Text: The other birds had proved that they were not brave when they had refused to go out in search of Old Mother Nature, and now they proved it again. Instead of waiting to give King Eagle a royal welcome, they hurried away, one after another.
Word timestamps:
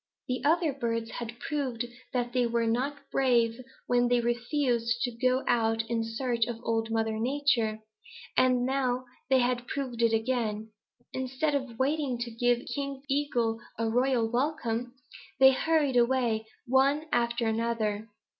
The 0.27 0.43
other 0.43 0.73
birds 0.73 1.11
had 1.11 1.37
proved 1.39 1.85
that 2.11 2.33
they 2.33 2.47
were 2.47 2.65
not 2.65 2.97
brave 3.11 3.63
when 3.85 4.07
they 4.07 4.15
had 4.15 4.23
refused 4.25 5.03
to 5.03 5.11
go 5.15 5.43
out 5.47 5.85
in 5.91 6.03
search 6.03 6.47
of 6.47 6.59
Old 6.63 6.89
Mother 6.89 7.19
Nature, 7.19 7.81
and 8.35 8.65
now 8.65 9.05
they 9.29 9.43
proved 9.67 10.01
it 10.01 10.11
again. 10.11 10.71
Instead 11.13 11.53
of 11.53 11.77
waiting 11.77 12.17
to 12.17 12.31
give 12.31 12.65
King 12.73 13.03
Eagle 13.07 13.59
a 13.77 13.87
royal 13.91 14.27
welcome, 14.27 14.95
they 15.39 15.51
hurried 15.51 15.97
away, 15.97 16.47
one 16.65 17.05
after 17.13 17.45
another. 17.45 18.09